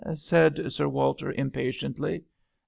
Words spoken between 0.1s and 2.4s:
said Sir Walter, impatiently.